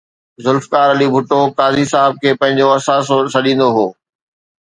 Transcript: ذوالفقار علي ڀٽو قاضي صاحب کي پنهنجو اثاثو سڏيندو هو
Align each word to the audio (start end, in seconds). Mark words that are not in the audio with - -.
ذوالفقار 0.43 0.83
علي 0.93 1.07
ڀٽو 1.13 1.39
قاضي 1.59 1.85
صاحب 1.93 2.13
کي 2.21 2.29
پنهنجو 2.39 2.67
اثاثو 2.77 3.17
سڏيندو 3.35 3.67
هو 3.77 3.87